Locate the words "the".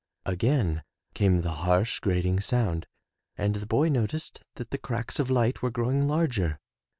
1.43-1.51, 3.57-3.67, 4.71-4.79